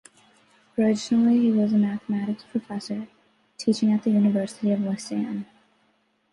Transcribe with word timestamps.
Originally 0.79 1.37
he 1.37 1.51
was 1.51 1.73
a 1.73 1.77
mathematics 1.77 2.43
professor, 2.49 3.07
teaching 3.59 3.93
at 3.93 4.01
the 4.01 4.09
University 4.09 4.71
of 4.71 4.81
Lausanne. 4.81 5.45